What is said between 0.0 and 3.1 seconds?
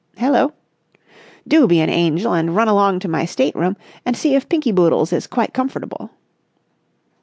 "Hello?" "Do be an angel and run along to